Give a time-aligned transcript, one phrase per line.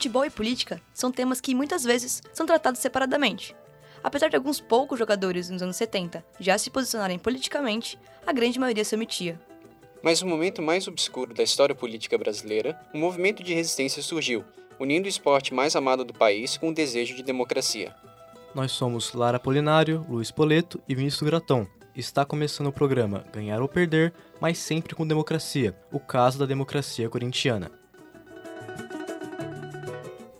[0.00, 3.54] futebol e política são temas que muitas vezes são tratados separadamente.
[4.02, 8.82] Apesar de alguns poucos jogadores nos anos 70 já se posicionarem politicamente, a grande maioria
[8.82, 9.38] se omitia.
[10.02, 14.42] Mas no momento mais obscuro da história política brasileira, um movimento de resistência surgiu,
[14.78, 17.94] unindo o esporte mais amado do país com o desejo de democracia.
[18.54, 21.68] Nós somos Lara Polinário, Luiz Poleto e Vinícius Gratão.
[21.94, 27.06] Está começando o programa Ganhar ou Perder, mas sempre com democracia, o caso da democracia
[27.10, 27.79] corintiana.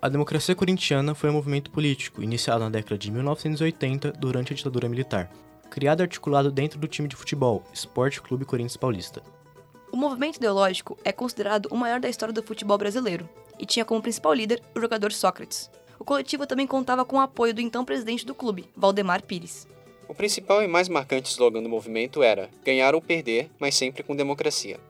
[0.02, 4.88] A democracia corintiana foi um movimento político iniciado na década de 1980 durante a ditadura
[4.88, 5.30] militar,
[5.68, 9.22] criado e articulado dentro do time de futebol Esporte Clube Corinthians Paulista.
[9.92, 14.00] O movimento ideológico é considerado o maior da história do futebol brasileiro e tinha como
[14.00, 15.70] principal líder o jogador Sócrates.
[15.98, 19.69] O coletivo também contava com o apoio do então presidente do clube, Valdemar Pires.
[20.08, 24.16] O principal e mais marcante slogan do movimento era ganhar ou perder, mas sempre com
[24.16, 24.80] democracia.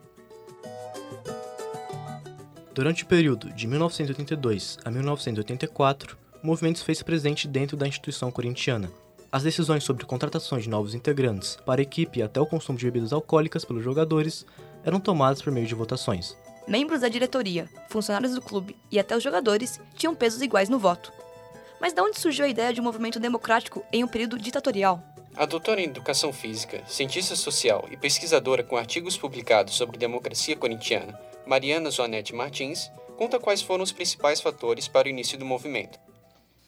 [2.81, 8.31] Durante o período de 1982 a 1984, o movimento se fez presente dentro da instituição
[8.31, 8.91] corintiana.
[9.31, 12.87] As decisões sobre contratações de novos integrantes para a equipe e até o consumo de
[12.87, 14.47] bebidas alcoólicas pelos jogadores
[14.83, 16.35] eram tomadas por meio de votações.
[16.67, 21.13] Membros da diretoria, funcionários do clube e até os jogadores tinham pesos iguais no voto.
[21.79, 25.05] Mas de onde surgiu a ideia de um movimento democrático em um período ditatorial?
[25.37, 31.21] A doutora em Educação Física, cientista social e pesquisadora com artigos publicados sobre democracia corintiana,
[31.51, 35.99] Mariana Zoanete Martins, conta quais foram os principais fatores para o início do movimento.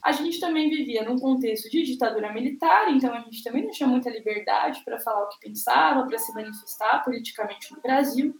[0.03, 3.87] A gente também vivia num contexto de ditadura militar, então a gente também não tinha
[3.87, 8.35] muita liberdade para falar o que pensava, para se manifestar politicamente no Brasil.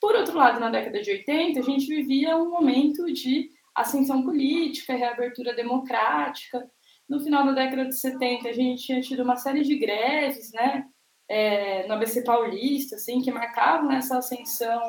[0.00, 4.96] Por outro lado, na década de 80, a gente vivia um momento de ascensão política,
[4.96, 6.66] reabertura democrática.
[7.06, 10.86] No final da década de 70, a gente tinha tido uma série de greves, né,
[11.28, 14.80] é, no ABC Paulista, assim, que marcavam essa ascensão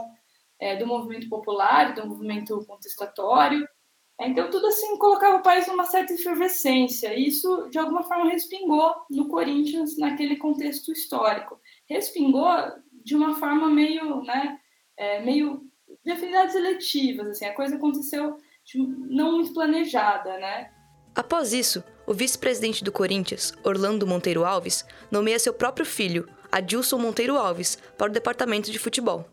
[0.59, 3.67] é, do movimento popular, do movimento contestatório.
[4.19, 7.13] Então, tudo assim colocava o país numa certa efervescência.
[7.13, 11.59] E isso, de alguma forma, respingou no Corinthians naquele contexto histórico.
[11.87, 12.47] Respingou
[13.03, 14.57] de uma forma meio, né,
[14.97, 15.61] é, meio
[16.03, 17.27] de afinidades eletivas.
[17.27, 18.37] Assim, a coisa aconteceu
[18.77, 20.71] não muito planejada, né?
[21.13, 27.37] Após isso, o vice-presidente do Corinthians, Orlando Monteiro Alves, nomeia seu próprio filho, Adilson Monteiro
[27.37, 29.25] Alves, para o departamento de futebol.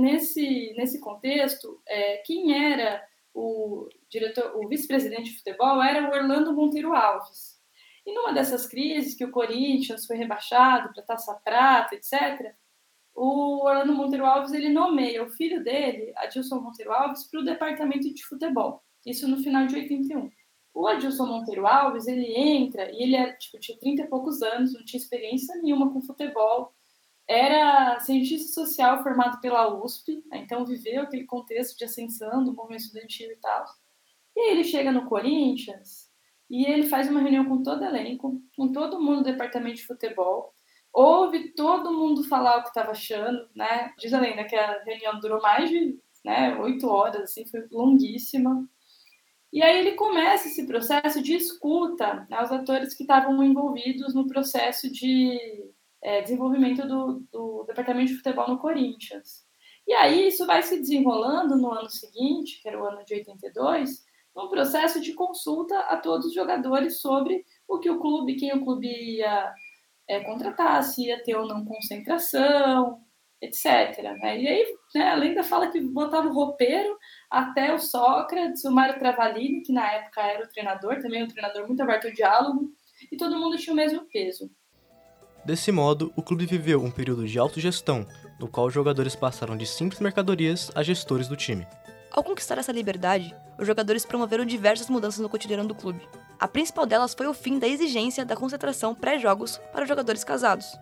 [0.00, 3.02] Nesse, nesse contexto, é, quem era
[3.34, 7.56] o diretor, o vice-presidente de futebol era o Orlando Monteiro Alves.
[8.04, 12.54] E numa dessas crises que o Corinthians foi rebaixado para Taça Prata, etc.,
[13.14, 18.12] o Orlando Monteiro Alves ele nomeia o filho dele, Adilson Monteiro Alves, para o departamento
[18.12, 18.84] de futebol.
[19.06, 20.30] Isso no final de 81.
[20.74, 24.74] O Adilson Monteiro Alves, ele entra e ele era, tipo, tinha 30 e poucos anos,
[24.74, 26.74] não tinha experiência nenhuma com futebol,
[27.28, 30.38] era cientista social formado pela USP, né?
[30.38, 33.64] então viveu aquele contexto de ascensão do movimento estudantil e tal.
[34.36, 36.08] E aí ele chega no Corinthians
[36.48, 39.86] e ele faz uma reunião com todo o elenco, com todo mundo do departamento de
[39.86, 40.54] futebol,
[40.92, 43.92] ouve todo mundo falar o que estava achando, né?
[43.98, 48.68] Diz a lenda que a reunião durou mais de né, oito horas, assim, foi longuíssima.
[49.52, 54.90] E aí ele começa esse processo de escuta aos atores que estavam envolvidos no processo
[54.90, 55.38] de
[56.02, 59.46] é, desenvolvimento do, do departamento de futebol no Corinthians.
[59.86, 64.04] E aí isso vai se desenrolando no ano seguinte, que era o ano de 82,
[64.34, 68.62] num processo de consulta a todos os jogadores sobre o que o clube, quem o
[68.64, 69.54] clube ia
[70.08, 73.00] é, contratar, se ia ter ou não concentração,
[73.40, 74.02] etc.
[74.20, 74.40] Né?
[74.42, 76.98] E aí né, a lenda fala que botava o roupeiro
[77.30, 81.66] até o Sócrates, o Mário Travalini, que na época era o treinador, também um treinador
[81.66, 82.72] muito aberto ao diálogo,
[83.10, 84.50] e todo mundo tinha o mesmo peso.
[85.46, 88.04] Desse modo, o clube viveu um período de autogestão,
[88.36, 91.64] no qual os jogadores passaram de simples mercadorias a gestores do time.
[92.10, 96.00] Ao conquistar essa liberdade, os jogadores promoveram diversas mudanças no cotidiano do clube.
[96.36, 100.76] A principal delas foi o fim da exigência da concentração pré-jogos para os jogadores casados.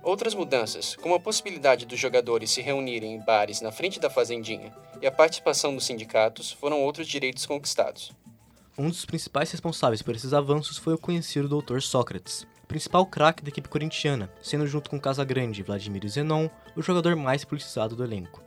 [0.00, 4.72] Outras mudanças, como a possibilidade dos jogadores se reunirem em bares na frente da fazendinha
[5.02, 8.12] e a participação dos sindicatos, foram outros direitos conquistados.
[8.78, 11.80] Um dos principais responsáveis por esses avanços foi o conhecido Dr.
[11.80, 17.14] Sócrates, principal craque da equipe corintiana, sendo junto com Casagrande e Vladimir Zenon o jogador
[17.14, 18.42] mais politizado do elenco.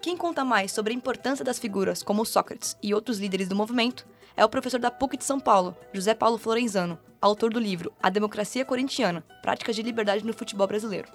[0.00, 4.06] Quem conta mais sobre a importância das figuras como Sócrates e outros líderes do movimento
[4.36, 8.08] é o professor da PUC de São Paulo, José Paulo Florenzano, autor do livro A
[8.08, 11.08] Democracia Corintiana: Práticas de Liberdade no Futebol Brasileiro.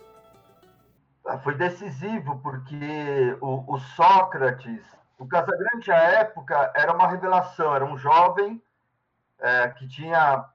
[1.26, 4.82] Ah, foi decisivo porque o, o Sócrates,
[5.18, 8.62] o Casagrande à época era uma revelação, era um jovem
[9.40, 10.46] é, que tinha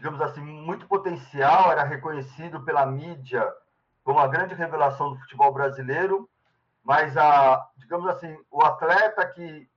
[0.00, 3.46] digamos assim, muito potencial, era reconhecido pela mídia
[4.02, 6.26] como a grande revelação do futebol brasileiro,
[6.82, 9.68] mas a, digamos assim, o atleta que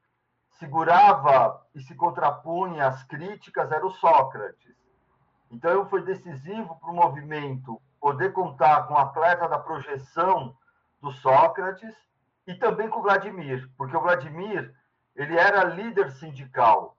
[0.52, 4.74] segurava e se contrapunha às críticas era o Sócrates.
[5.52, 10.56] Então, foi decisivo para o movimento poder contar com o atleta da projeção
[11.02, 11.94] do Sócrates
[12.48, 14.74] e também com o Vladimir, porque o Vladimir
[15.18, 16.96] ele era líder sindical.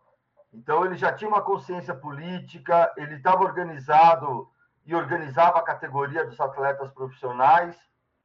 [0.55, 4.49] Então, ele já tinha uma consciência política, ele estava organizado
[4.87, 7.77] e organizava a categoria dos atletas profissionais.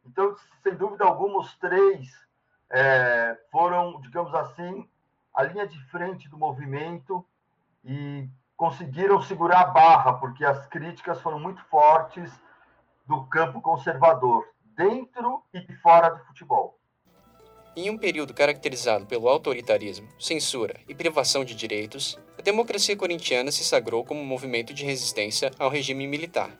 [0.06, 2.08] Então, sem dúvida alguma, os três
[2.70, 4.88] é, foram, digamos assim,
[5.34, 7.26] a linha de frente do movimento
[7.84, 12.32] e conseguiram segurar a barra, porque as críticas foram muito fortes
[13.08, 16.79] do campo conservador, dentro e fora do futebol.
[17.82, 23.64] Em um período caracterizado pelo autoritarismo, censura e privação de direitos, a democracia corintiana se
[23.64, 26.52] sagrou como um movimento de resistência ao regime militar.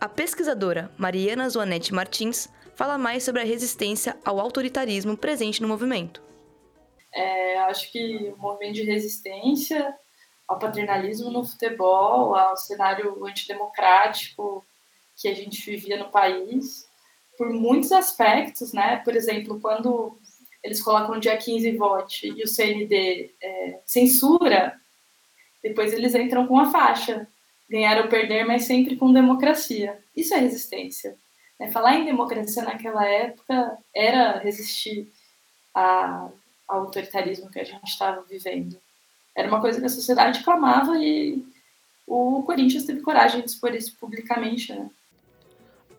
[0.00, 6.22] A pesquisadora Mariana Zoanete Martins fala mais sobre a resistência ao autoritarismo presente no movimento.
[7.12, 9.92] É, acho que o movimento de resistência
[10.46, 14.64] ao paternalismo no futebol, ao cenário antidemocrático
[15.16, 16.88] que a gente vivia no país,
[17.36, 18.98] por muitos aspectos, né?
[18.98, 20.16] Por exemplo, quando
[20.62, 24.78] eles colocam dia 15 vote e o CND é, censura,
[25.62, 27.26] depois eles entram com a faixa.
[27.68, 29.98] Ganhar ou perder, mas sempre com democracia.
[30.16, 31.16] Isso é resistência.
[31.58, 31.70] Né?
[31.70, 35.08] Falar em democracia naquela época era resistir
[35.72, 36.28] a,
[36.66, 38.76] ao autoritarismo que a gente estava vivendo.
[39.36, 41.44] Era uma coisa que a sociedade clamava e
[42.06, 44.74] o Corinthians teve coragem de expor isso publicamente.
[44.74, 44.90] Né?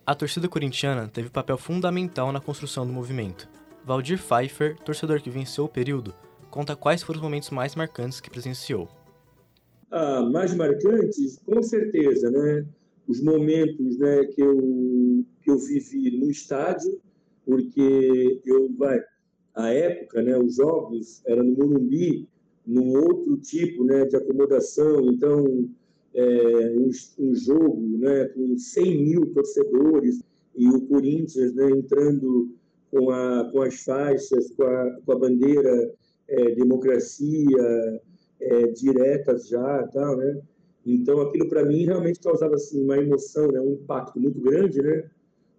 [0.05, 3.47] A torcida corintiana teve papel fundamental na construção do movimento
[3.85, 6.13] Valdir Pfeiffer, torcedor que venceu o período,
[6.49, 8.87] conta quais foram os momentos mais marcantes que presenciou.
[9.89, 12.65] Ah, mais marcantes, com certeza, né?
[13.07, 17.01] Os momentos, né, que eu que eu vivi no estádio,
[17.45, 19.01] porque eu vai
[19.53, 22.27] a época, né, os jogos eram no Morumbi,
[22.65, 25.69] num outro tipo, né, de acomodação, então
[26.13, 26.89] é, um,
[27.19, 30.21] um, jogo, né, com 100 mil torcedores
[30.55, 32.53] e o Corinthians, né, entrando
[32.91, 35.93] com, a, com as faixas, com a, com a bandeira
[36.27, 38.01] é, democracia
[38.39, 40.41] é, diretas já, tal, né?
[40.85, 43.59] Então aquilo para mim realmente causava assim uma emoção, né?
[43.59, 45.09] Um impacto muito grande, né?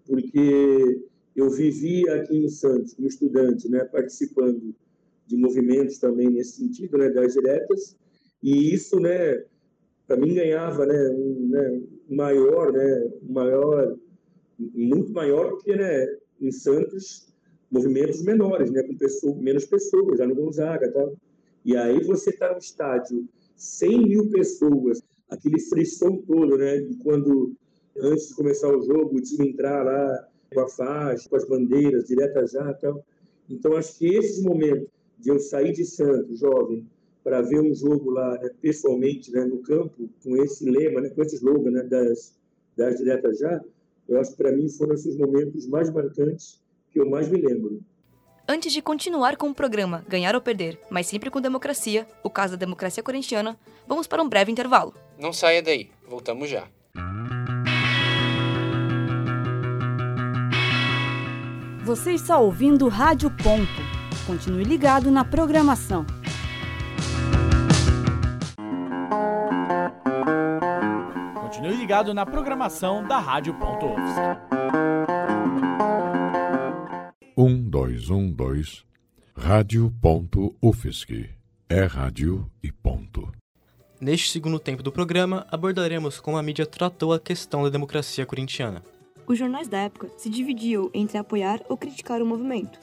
[0.06, 1.00] Porque
[1.34, 3.84] eu vivi aqui em Santos como estudante, né?
[3.84, 4.74] Participando
[5.26, 7.08] de movimentos também nesse sentido, né?
[7.10, 7.96] Das diretas
[8.42, 9.44] e isso, né?
[10.06, 11.08] Para mim ganhava, né?
[11.10, 11.82] Um, né?
[12.10, 13.10] maior, né?
[13.22, 13.96] Um maior,
[14.58, 16.06] muito maior do que, né?
[16.46, 17.32] Em Santos
[17.72, 21.16] movimentos menores, né, com pessoa, menos pessoas, já no Gonzaga tal.
[21.64, 27.54] E aí você está no estádio, 100 mil pessoas, aquele frisson todo, né, de quando,
[27.98, 32.04] antes de começar o jogo, o time entrar lá com a faixa, com as bandeiras,
[32.04, 33.02] direta já tal.
[33.48, 36.86] Então, acho que esses momentos de eu sair de Santos, jovem,
[37.24, 41.22] para ver um jogo lá, né, pessoalmente, né, no campo, com esse lema, né, com
[41.22, 42.34] esse slogan né, das,
[42.76, 43.64] das diretas já,
[44.12, 46.60] eu acho que para mim foram esses momentos mais marcantes
[46.90, 47.82] que eu mais me lembro.
[48.46, 52.52] Antes de continuar com o programa Ganhar ou Perder, mas sempre com democracia, o caso
[52.52, 54.94] da democracia corintiana, vamos para um breve intervalo.
[55.18, 56.68] Não saia daí, voltamos já.
[61.84, 63.92] Você está ouvindo Rádio Ponto.
[64.26, 66.06] Continue ligado na programação.
[71.62, 73.86] Continue ligado na programação da Rádio Ponto.
[77.38, 78.82] 1212
[79.36, 81.30] Rádio.UFSC.
[81.68, 83.30] É rádio e ponto.
[84.00, 88.82] Neste segundo tempo do programa, abordaremos como a mídia tratou a questão da democracia corintiana.
[89.24, 92.80] Os jornais da época se dividiam entre apoiar ou criticar o movimento.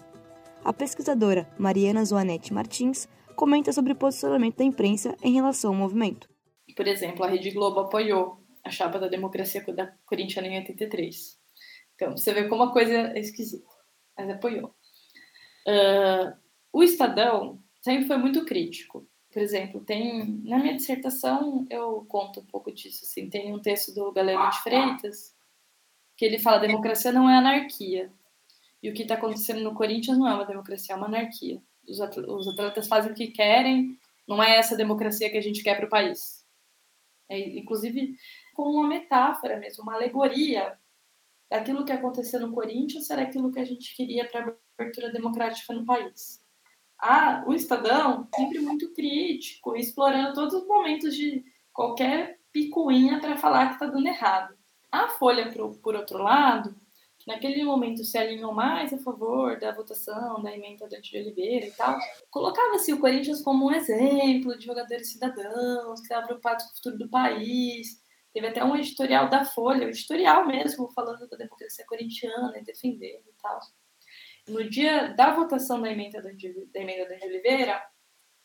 [0.64, 6.30] A pesquisadora Mariana Zoanete Martins comenta sobre o posicionamento da imprensa em relação ao movimento.
[6.78, 9.64] Por exemplo, a Rede Globo apoiou a chapa da democracia
[10.06, 11.40] corintiana em 83.
[11.96, 13.68] Então, você vê como a coisa é esquisita
[14.20, 14.76] mas apoiou.
[15.66, 16.38] Uh,
[16.74, 19.08] o Estadão sempre foi muito crítico.
[19.32, 23.06] Por exemplo, tem na minha dissertação eu conto um pouco disso.
[23.06, 25.36] Assim, tem um texto do Galeno de Freitas
[26.18, 28.12] que ele fala democracia não é anarquia
[28.84, 31.62] e o que está acontecendo no Corinthians não é uma democracia, é uma anarquia.
[31.88, 33.98] Os atletas fazem o que querem,
[34.28, 36.46] não é essa democracia que a gente quer para o país.
[37.30, 38.16] É, inclusive,
[38.60, 40.78] como uma metáfora mesmo, uma alegoria
[41.50, 45.74] aquilo que aconteceu no Corinthians era aquilo que a gente queria para a abertura democrática
[45.74, 46.44] no país.
[47.00, 53.70] Ah, o Estadão, sempre muito crítico, explorando todos os momentos de qualquer picuinha para falar
[53.70, 54.54] que está dando errado.
[54.92, 56.76] A Folha, por, por outro lado,
[57.26, 61.72] naquele momento se alinhou mais a favor da votação da emenda Dante de Oliveira e
[61.72, 61.98] tal,
[62.30, 66.98] colocava-se o Corinthians como um exemplo de jogadores cidadãos que estavam preocupados com o futuro
[66.98, 68.09] do país.
[68.34, 73.28] Teve até um editorial da Folha, um editorial mesmo, falando da democracia corintiana e defendendo
[73.28, 73.60] e tal.
[74.48, 77.82] No dia da votação da emenda da emenda de Oliveira,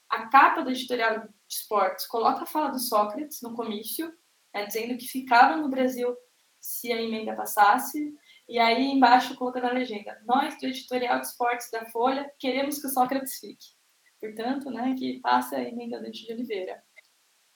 [0.09, 4.12] a capa do editorial de esportes coloca a fala do Sócrates no comício,
[4.55, 6.14] né, dizendo que ficava no Brasil
[6.61, 8.14] se a emenda passasse,
[8.49, 12.87] e aí embaixo coloca na legenda: Nós, do editorial de esportes da Folha, queremos que
[12.87, 13.75] o Sócrates fique.
[14.21, 16.84] Portanto, né, que passe a emenda de Oliveira.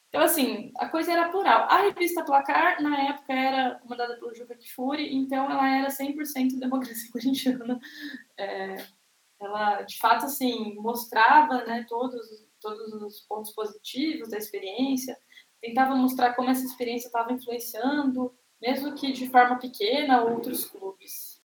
[0.09, 1.67] Então, assim, a coisa era plural.
[1.69, 7.11] A revista Placar, na época, era comandada pelo Juca Kfouri, então ela era 100% democracia
[7.13, 7.79] corintiana.
[8.37, 8.77] É,
[9.41, 12.27] ela, de fato, assim, mostrava né, todos,
[12.61, 15.17] todos os pontos positivos da experiência,
[15.61, 21.41] tentava mostrar como essa experiência estava influenciando mesmo que de forma pequena, outros clubes.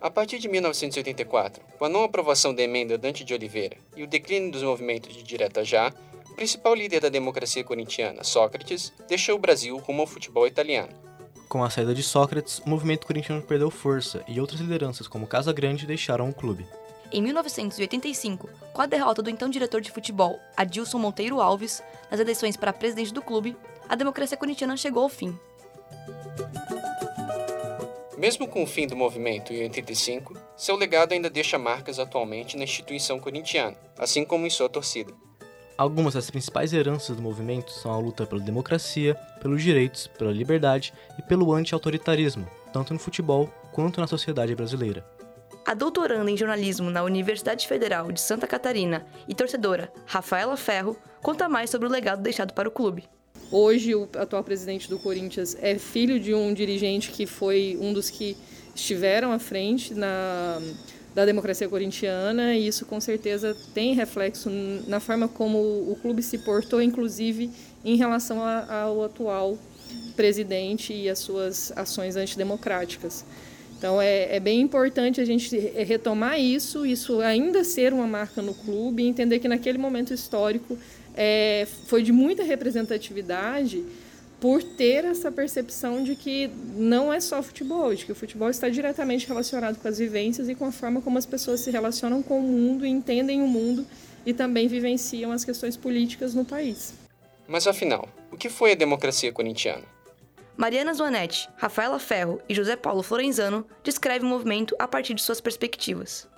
[0.00, 4.06] A partir de 1984, com a não aprovação da emenda Dante de Oliveira e o
[4.06, 5.92] declínio dos movimentos de direta já,
[6.32, 10.88] o principal líder da democracia corintiana, Sócrates, deixou o Brasil rumo ao futebol italiano.
[11.46, 15.52] Com a saída de Sócrates, o movimento corintiano perdeu força e outras lideranças como Casa
[15.52, 16.66] Grande deixaram o clube.
[17.12, 22.56] Em 1985, com a derrota do então diretor de futebol, Adilson Monteiro Alves, nas eleições
[22.56, 23.54] para presidente do clube,
[23.86, 25.38] a democracia corintiana chegou ao fim.
[28.16, 32.64] Mesmo com o fim do movimento em 85, seu legado ainda deixa marcas atualmente na
[32.64, 35.12] instituição corintiana, assim como em sua torcida.
[35.82, 40.94] Algumas das principais heranças do movimento são a luta pela democracia, pelos direitos, pela liberdade
[41.18, 45.04] e pelo anti-autoritarismo, tanto no futebol quanto na sociedade brasileira.
[45.66, 51.48] A doutoranda em jornalismo na Universidade Federal de Santa Catarina e torcedora Rafaela Ferro conta
[51.48, 53.02] mais sobre o legado deixado para o clube.
[53.50, 58.08] Hoje, o atual presidente do Corinthians é filho de um dirigente que foi um dos
[58.08, 58.36] que
[58.72, 60.60] estiveram à frente na,
[61.14, 64.50] da democracia corintiana, e isso com certeza tem reflexo
[64.86, 67.50] na forma como o clube se portou, inclusive
[67.84, 69.58] em relação a, ao atual
[70.16, 73.24] presidente e as suas ações antidemocráticas.
[73.76, 78.54] Então é, é, bem importante a gente retomar isso, isso ainda ser uma marca no
[78.54, 80.78] clube, entender que naquele momento histórico
[81.16, 83.84] é, foi de muita representatividade
[84.42, 88.68] por ter essa percepção de que não é só futebol, de que o futebol está
[88.68, 92.40] diretamente relacionado com as vivências e com a forma como as pessoas se relacionam com
[92.40, 93.86] o mundo, entendem o mundo
[94.26, 96.92] e também vivenciam as questões políticas no país.
[97.46, 99.84] Mas afinal, o que foi a democracia corintiana?
[100.56, 105.40] Mariana Zoanetti, Rafaela Ferro e José Paulo Florenzano descrevem o movimento a partir de suas
[105.40, 106.28] perspectivas.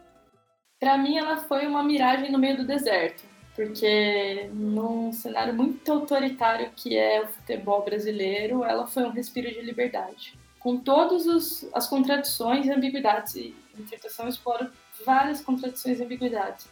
[0.78, 6.70] Para mim, ela foi uma miragem no meio do deserto porque num cenário muito autoritário
[6.74, 10.36] que é o futebol brasileiro, ela foi um respiro de liberdade.
[10.58, 14.72] Com todas as contradições e ambiguidades, e a interpretação explora
[15.04, 16.66] várias contradições e ambiguidades,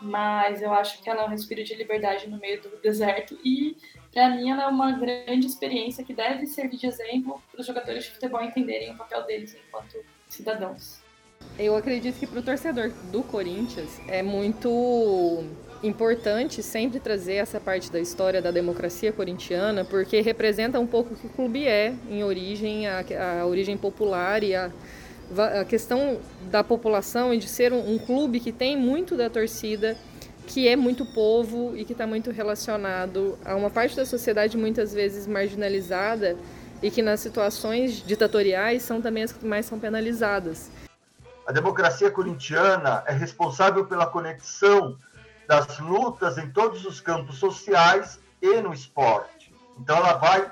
[0.00, 3.76] mas eu acho que ela é um respiro de liberdade no meio do deserto e,
[4.12, 8.04] para mim, ela é uma grande experiência que deve servir de exemplo para os jogadores
[8.04, 9.96] de futebol entenderem o papel deles enquanto
[10.28, 11.00] cidadãos.
[11.58, 15.44] Eu acredito que para o torcedor do Corinthians é muito
[15.82, 21.16] importante sempre trazer essa parte da história da democracia corintiana, porque representa um pouco o
[21.16, 23.04] que o clube é em origem, a,
[23.40, 24.70] a origem popular e a,
[25.60, 29.96] a, questão da população e de ser um, um clube que tem muito da torcida,
[30.46, 34.92] que é muito povo e que está muito relacionado a uma parte da sociedade muitas
[34.92, 36.36] vezes marginalizada
[36.82, 40.70] e que nas situações ditatoriais são também as que mais são penalizadas.
[41.46, 44.98] A democracia corintiana é responsável pela conexão
[45.46, 49.54] das lutas em todos os campos sociais e no esporte.
[49.78, 50.50] Então, ela vai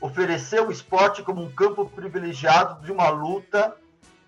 [0.00, 3.76] oferecer o esporte como um campo privilegiado de uma luta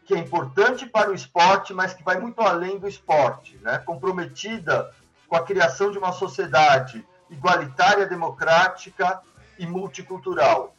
[0.04, 3.78] que é importante para o esporte, mas que vai muito além do esporte, né?
[3.78, 4.90] comprometida
[5.28, 9.20] com a criação de uma sociedade igualitária, democrática
[9.58, 10.74] e multicultural.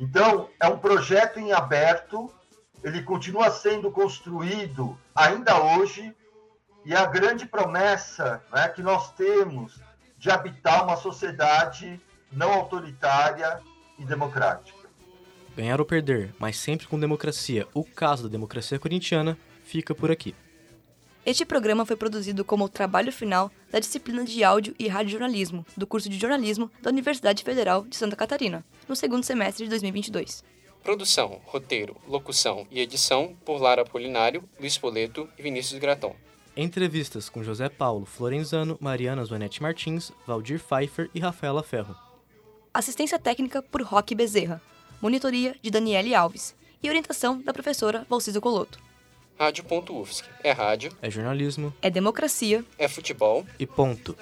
[0.00, 2.30] Então, é um projeto em aberto,
[2.82, 6.14] ele continua sendo construído ainda hoje
[6.86, 9.80] e a grande promessa né, que nós temos
[10.16, 12.00] de habitar uma sociedade
[12.30, 13.60] não autoritária
[13.98, 14.86] e democrática.
[15.56, 20.32] Ganhar ou perder, mas sempre com democracia, o caso da democracia corintiana, fica por aqui.
[21.24, 25.88] Este programa foi produzido como o trabalho final da disciplina de áudio e radiojornalismo do
[25.88, 30.44] curso de jornalismo da Universidade Federal de Santa Catarina, no segundo semestre de 2022.
[30.84, 36.14] Produção, roteiro, locução e edição por Lara Polinário, Luiz Poleto e Vinícius Graton.
[36.56, 41.94] Entrevistas com José Paulo Florenzano, Mariana Zonetti Martins, Valdir Pfeiffer e Rafaela Ferro.
[42.72, 44.60] Assistência técnica por Roque Bezerra.
[45.00, 46.54] Monitoria de Daniele Alves.
[46.82, 48.78] e orientação da professora Valcisa Coloto.
[49.38, 50.24] Rádio.UFSC.
[50.42, 54.16] É rádio, É jornalismo É democracia é futebol e ponto.